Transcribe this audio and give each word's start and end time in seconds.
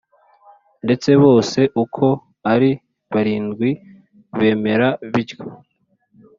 Ndetse 0.85 1.09
bose 1.23 1.59
uko 1.83 2.05
ari 2.53 2.71
barindwi 3.11 3.69
bimera 4.39 4.87
bityo 5.11 5.39